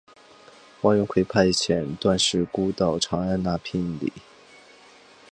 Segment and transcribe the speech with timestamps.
[0.81, 4.11] 王元逵派遣段氏姑到长安纳聘礼。